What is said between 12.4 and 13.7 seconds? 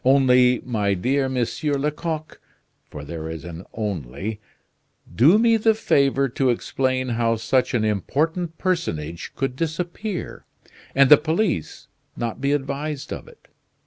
be advised of it?